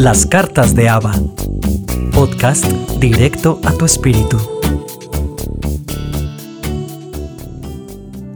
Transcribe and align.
Las 0.00 0.24
cartas 0.24 0.74
de 0.74 0.88
Ava. 0.88 1.12
Podcast 2.14 2.64
directo 3.00 3.60
a 3.66 3.74
tu 3.74 3.84
espíritu. 3.84 4.38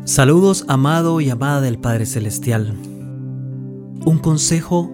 Saludos 0.05 0.67
amado 0.69 1.23
y 1.23 1.31
amada 1.31 1.63
del 1.63 1.79
Padre 1.79 2.05
Celestial. 2.05 2.77
Un 4.05 4.19
consejo 4.19 4.93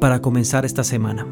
para 0.00 0.20
comenzar 0.20 0.64
esta 0.64 0.82
semana. 0.82 1.28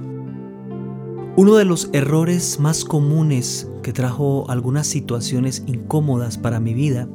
Uno 1.34 1.56
de 1.56 1.64
los 1.64 1.90
errores 1.92 2.60
más 2.60 2.84
comunes 2.84 3.68
que 3.82 3.92
trajo 3.92 4.48
algunas 4.48 4.86
situaciones 4.86 5.64
incómodas 5.66 6.38
para 6.38 6.60
mi 6.60 6.72
vida 6.72 7.08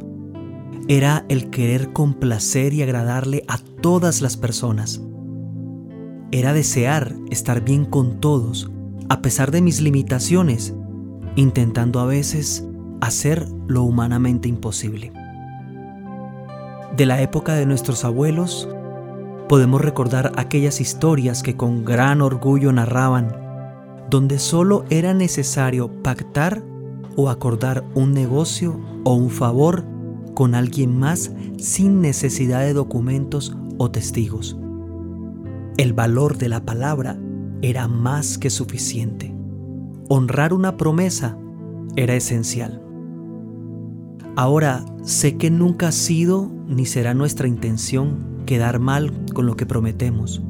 era 0.90 1.24
el 1.30 1.50
querer 1.50 1.94
complacer 1.94 2.74
y 2.74 2.82
agradarle 2.82 3.46
a 3.48 3.58
todas 3.58 4.20
las 4.20 4.36
personas 4.36 5.00
era 6.32 6.54
desear 6.54 7.16
estar 7.30 7.62
bien 7.62 7.86
con 7.86 8.20
todos, 8.20 8.72
a 9.10 9.22
pesar 9.22 9.52
de 9.52 9.62
mis 9.62 9.82
limitaciones, 9.82 10.74
intentando 11.36 12.00
a 12.00 12.06
veces 12.06 12.66
hacer 13.02 13.48
lo 13.68 13.84
humanamente 13.84 14.48
imposible. 14.48 15.12
De 16.96 17.06
la 17.06 17.22
época 17.22 17.54
de 17.56 17.66
nuestros 17.66 18.06
abuelos, 18.06 18.70
podemos 19.50 19.82
recordar 19.82 20.32
aquellas 20.38 20.80
historias 20.80 21.44
que 21.44 21.58
con 21.58 21.84
gran 21.84 22.22
orgullo 22.22 22.72
narraban, 22.72 23.36
donde 24.10 24.40
solo 24.40 24.86
era 24.90 25.14
necesario 25.14 25.90
pactar 26.02 26.64
o 27.18 27.30
acordar 27.30 27.84
un 27.94 28.14
negocio 28.14 28.80
o 29.04 29.14
un 29.14 29.30
favor 29.30 29.86
con 30.34 30.56
alguien 30.56 30.98
más 30.98 31.32
sin 31.58 32.02
necesidad 32.02 32.62
de 32.62 32.74
documentos 32.74 33.56
o 33.78 33.92
testigos. 33.92 34.58
El 35.78 35.94
valor 35.94 36.38
de 36.38 36.50
la 36.50 36.66
palabra 36.66 37.18
era 37.62 37.88
más 37.88 38.38
que 38.38 38.50
suficiente. 38.50 39.34
Honrar 40.10 40.54
una 40.54 40.76
promesa 40.76 41.38
era 41.96 42.14
esencial. 42.14 42.84
Ahora 44.36 44.86
sé 45.04 45.38
que 45.38 45.50
nunca 45.50 45.88
ha 45.88 45.92
sido 45.94 46.52
ni 46.68 46.86
será 46.86 47.14
nuestra 47.14 47.48
intención 47.48 48.44
quedar 48.46 48.80
mal 48.80 49.14
con 49.34 49.46
lo 49.46 49.56
que 49.56 49.66
prometemos. 49.66 50.44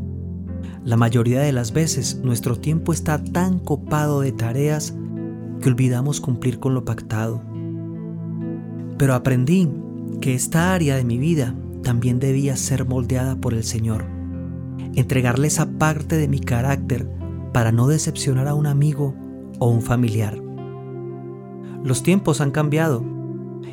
La 0.83 0.97
mayoría 0.97 1.41
de 1.41 1.51
las 1.51 1.71
veces 1.71 2.19
nuestro 2.23 2.57
tiempo 2.57 2.91
está 2.91 3.23
tan 3.23 3.59
copado 3.59 4.21
de 4.21 4.31
tareas 4.31 4.95
que 5.61 5.69
olvidamos 5.69 6.19
cumplir 6.19 6.59
con 6.59 6.73
lo 6.73 6.83
pactado. 6.83 7.43
Pero 8.97 9.13
aprendí 9.13 9.69
que 10.19 10.33
esta 10.33 10.73
área 10.73 10.95
de 10.95 11.05
mi 11.05 11.19
vida 11.19 11.55
también 11.83 12.19
debía 12.19 12.55
ser 12.57 12.85
moldeada 12.85 13.35
por 13.35 13.53
el 13.53 13.63
Señor 13.63 14.20
entregarle 14.95 15.47
esa 15.47 15.65
parte 15.77 16.17
de 16.17 16.27
mi 16.27 16.39
carácter 16.39 17.07
para 17.53 17.71
no 17.71 17.87
decepcionar 17.87 18.47
a 18.47 18.55
un 18.55 18.67
amigo 18.67 19.15
o 19.59 19.67
un 19.67 19.81
familiar. 19.81 20.41
Los 21.83 22.03
tiempos 22.03 22.41
han 22.41 22.51
cambiado 22.51 23.03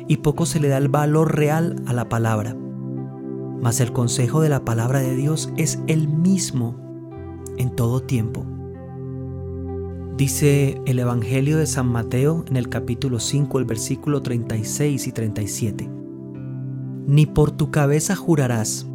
y 0.07 0.17
poco 0.17 0.45
se 0.45 0.59
le 0.59 0.67
da 0.67 0.77
el 0.77 0.89
valor 0.89 1.35
real 1.35 1.81
a 1.85 1.93
la 1.93 2.09
palabra. 2.09 2.55
Mas 3.61 3.79
el 3.81 3.91
consejo 3.91 4.41
de 4.41 4.49
la 4.49 4.65
palabra 4.65 4.99
de 4.99 5.15
Dios 5.15 5.51
es 5.57 5.79
el 5.87 6.07
mismo 6.07 6.75
en 7.57 7.75
todo 7.75 8.01
tiempo. 8.01 8.45
Dice 10.17 10.81
el 10.85 10.99
Evangelio 10.99 11.57
de 11.57 11.65
San 11.65 11.87
Mateo 11.87 12.43
en 12.49 12.57
el 12.57 12.67
capítulo 12.67 13.19
5, 13.19 13.59
el 13.59 13.65
versículo 13.65 14.21
36 14.21 15.07
y 15.07 15.11
37. 15.11 15.89
Ni 17.07 17.25
por 17.25 17.51
tu 17.51 17.71
cabeza 17.71 18.15
jurarás, 18.15 18.85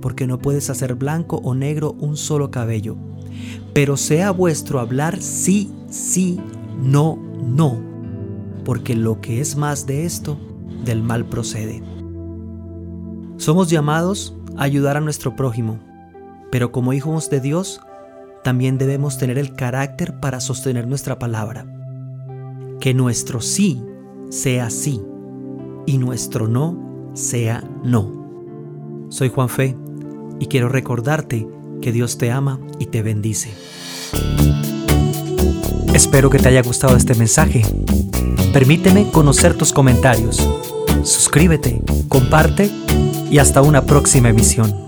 porque 0.00 0.26
no 0.26 0.38
puedes 0.38 0.70
hacer 0.70 0.94
blanco 0.94 1.40
o 1.42 1.54
negro 1.54 1.96
un 1.98 2.16
solo 2.16 2.50
cabello. 2.50 2.96
Pero 3.72 3.96
sea 3.96 4.30
vuestro 4.30 4.80
hablar 4.80 5.20
sí, 5.20 5.72
sí, 5.88 6.38
no, 6.82 7.18
no, 7.44 7.80
porque 8.64 8.94
lo 8.94 9.20
que 9.20 9.40
es 9.40 9.56
más 9.56 9.86
de 9.86 10.04
esto, 10.04 10.38
del 10.84 11.02
mal 11.02 11.26
procede. 11.26 11.82
Somos 13.36 13.70
llamados 13.70 14.36
a 14.56 14.64
ayudar 14.64 14.96
a 14.96 15.00
nuestro 15.00 15.36
prójimo, 15.36 15.78
pero 16.50 16.72
como 16.72 16.92
hijos 16.92 17.30
de 17.30 17.40
Dios, 17.40 17.80
también 18.42 18.78
debemos 18.78 19.18
tener 19.18 19.38
el 19.38 19.54
carácter 19.54 20.18
para 20.20 20.40
sostener 20.40 20.86
nuestra 20.86 21.18
palabra. 21.18 21.66
Que 22.80 22.94
nuestro 22.94 23.40
sí 23.40 23.82
sea 24.30 24.70
sí 24.70 25.00
y 25.86 25.98
nuestro 25.98 26.48
no 26.48 27.10
sea 27.14 27.62
no. 27.84 29.06
Soy 29.10 29.28
Juan 29.28 29.48
Fe 29.48 29.76
y 30.40 30.46
quiero 30.46 30.68
recordarte 30.68 31.46
que 31.80 31.92
Dios 31.92 32.18
te 32.18 32.32
ama 32.32 32.58
y 32.80 32.86
te 32.86 33.02
bendice. 33.02 33.50
Espero 35.94 36.30
que 36.30 36.38
te 36.38 36.48
haya 36.48 36.62
gustado 36.62 36.96
este 36.96 37.14
mensaje. 37.14 37.62
Permíteme 38.52 39.10
conocer 39.12 39.54
tus 39.54 39.72
comentarios. 39.72 40.38
Suscríbete, 41.04 41.80
comparte 42.08 42.70
y 43.30 43.38
hasta 43.38 43.62
una 43.62 43.82
próxima 43.82 44.30
emisión. 44.30 44.84